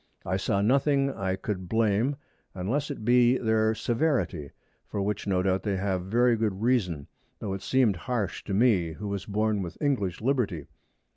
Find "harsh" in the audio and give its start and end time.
7.97-8.43